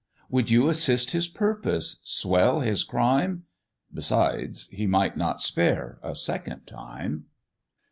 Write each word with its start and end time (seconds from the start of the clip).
Would 0.31 0.49
you 0.49 0.67
assist 0.67 1.11
his 1.11 1.27
purpose? 1.27 2.01
swell 2.03 2.61
his 2.61 2.83
crime? 2.83 3.43
Besides, 3.93 4.67
he 4.69 4.87
might 4.87 5.15
not 5.15 5.41
spare 5.41 5.99
a 6.01 6.15
second 6.15 6.65
time. 6.65 7.27